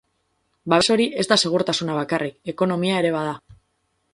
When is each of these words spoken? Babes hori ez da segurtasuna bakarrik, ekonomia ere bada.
Babes 0.73 0.87
hori 0.95 1.05
ez 1.23 1.25
da 1.33 1.37
segurtasuna 1.43 1.99
bakarrik, 1.99 2.41
ekonomia 2.55 2.99
ere 3.03 3.13
bada. 3.19 3.37